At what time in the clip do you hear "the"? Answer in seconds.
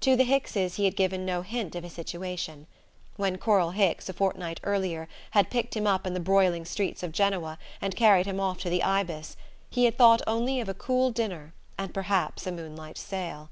0.16-0.24, 6.12-6.20, 8.68-8.82